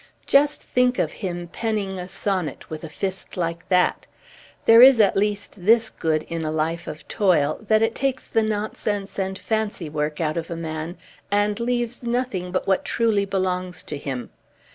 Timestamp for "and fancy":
9.19-9.89